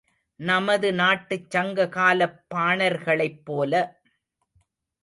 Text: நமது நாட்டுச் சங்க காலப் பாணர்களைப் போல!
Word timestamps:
நமது 0.39 0.93
நாட்டுச் 0.93 1.49
சங்க 1.49 1.87
காலப் 1.89 2.39
பாணர்களைப் 2.47 3.41
போல! 3.45 3.73